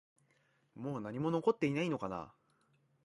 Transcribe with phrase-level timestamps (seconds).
[0.73, 2.33] もう何も残っていないのかな？